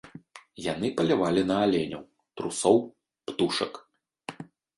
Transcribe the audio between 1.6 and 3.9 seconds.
аленяў, трусоў, птушак.